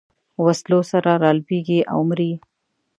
وسلو 0.45 0.79
سره 0.91 1.11
رالویېږي 1.23 1.79
او 1.91 1.99
مري. 2.09 2.31